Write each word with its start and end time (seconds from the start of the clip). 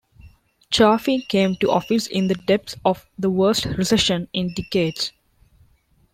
Chafee 0.71 1.27
came 1.27 1.55
to 1.57 1.69
office 1.69 2.07
in 2.07 2.25
the 2.27 2.33
depths 2.33 2.75
of 2.83 3.07
the 3.19 3.29
worst 3.29 3.65
recession 3.65 4.27
in 4.33 4.51
decades. 4.51 5.11